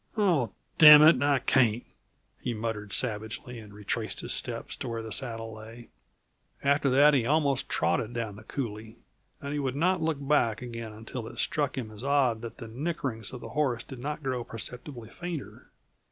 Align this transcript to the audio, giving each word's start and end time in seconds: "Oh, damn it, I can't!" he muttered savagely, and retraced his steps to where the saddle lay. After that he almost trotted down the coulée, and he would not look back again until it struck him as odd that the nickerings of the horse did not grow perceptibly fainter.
"Oh, 0.17 0.49
damn 0.79 1.03
it, 1.03 1.21
I 1.21 1.37
can't!" 1.37 1.83
he 2.39 2.55
muttered 2.55 2.91
savagely, 2.91 3.59
and 3.59 3.71
retraced 3.71 4.21
his 4.21 4.33
steps 4.33 4.75
to 4.77 4.87
where 4.87 5.03
the 5.03 5.11
saddle 5.11 5.53
lay. 5.53 5.89
After 6.63 6.89
that 6.89 7.13
he 7.13 7.27
almost 7.27 7.69
trotted 7.69 8.11
down 8.11 8.35
the 8.35 8.43
coulée, 8.43 8.95
and 9.41 9.53
he 9.53 9.59
would 9.59 9.75
not 9.75 10.01
look 10.01 10.17
back 10.19 10.59
again 10.63 10.91
until 10.91 11.27
it 11.27 11.37
struck 11.37 11.77
him 11.77 11.91
as 11.91 12.03
odd 12.03 12.41
that 12.41 12.57
the 12.57 12.67
nickerings 12.67 13.31
of 13.31 13.41
the 13.41 13.49
horse 13.49 13.83
did 13.83 13.99
not 13.99 14.23
grow 14.23 14.43
perceptibly 14.43 15.07
fainter. 15.07 15.67